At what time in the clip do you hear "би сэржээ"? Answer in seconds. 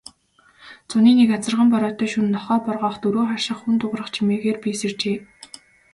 4.63-5.17